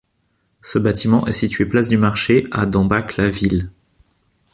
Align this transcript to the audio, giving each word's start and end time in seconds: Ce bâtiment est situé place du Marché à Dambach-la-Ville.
Ce 0.63 0.79
bâtiment 0.79 1.27
est 1.27 1.31
situé 1.31 1.63
place 1.67 1.87
du 1.87 1.95
Marché 1.97 2.47
à 2.49 2.65
Dambach-la-Ville. 2.65 3.69